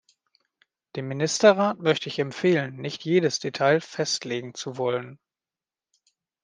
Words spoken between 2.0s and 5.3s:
ich empfehlen, nicht jedes Detail festlegen zu wollen.